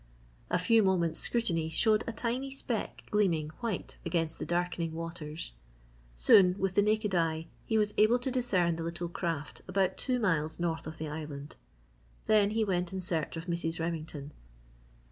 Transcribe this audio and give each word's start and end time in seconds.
A 0.49 0.57
few 0.57 0.81
moments' 0.81 1.19
scrutiny 1.19 1.69
showed 1.69 2.03
a 2.07 2.11
tiny 2.11 2.49
speck 2.49 3.03
gleaming 3.11 3.49
white 3.59 3.97
against 4.03 4.39
the 4.39 4.47
darkening 4.47 4.93
waters. 4.93 5.51
Soon, 6.17 6.57
with 6.57 6.73
the 6.73 6.81
naked 6.81 7.13
eye, 7.13 7.45
he 7.67 7.77
was 7.77 7.93
able 7.97 8.17
to 8.17 8.31
discern 8.31 8.77
the 8.77 8.83
little 8.83 9.07
craft 9.09 9.61
about 9.67 9.97
two 9.97 10.19
miles 10.19 10.59
north 10.59 10.87
of 10.87 10.97
the 10.97 11.07
island. 11.07 11.55
Then 12.25 12.49
he 12.49 12.63
went 12.65 12.91
in 12.91 13.01
search 13.01 13.37
of 13.37 13.45
Mrs. 13.45 13.79
Remington. 13.79 14.31